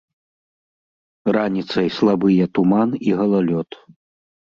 [1.37, 3.83] Раніцай слабыя туман і галалёд.